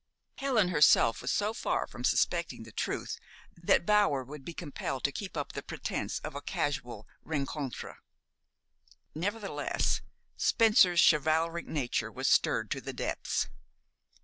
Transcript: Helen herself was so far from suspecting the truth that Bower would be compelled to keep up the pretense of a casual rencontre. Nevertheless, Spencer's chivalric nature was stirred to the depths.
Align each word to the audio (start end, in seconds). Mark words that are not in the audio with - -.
Helen 0.37 0.69
herself 0.69 1.21
was 1.21 1.31
so 1.31 1.53
far 1.53 1.85
from 1.85 2.03
suspecting 2.03 2.63
the 2.63 2.71
truth 2.71 3.19
that 3.55 3.85
Bower 3.85 4.23
would 4.23 4.43
be 4.43 4.51
compelled 4.55 5.03
to 5.03 5.11
keep 5.11 5.37
up 5.37 5.51
the 5.51 5.61
pretense 5.61 6.17
of 6.21 6.33
a 6.33 6.41
casual 6.41 7.07
rencontre. 7.23 7.97
Nevertheless, 9.13 10.01
Spencer's 10.37 10.99
chivalric 11.07 11.67
nature 11.67 12.11
was 12.11 12.27
stirred 12.27 12.71
to 12.71 12.81
the 12.81 12.93
depths. 12.93 13.47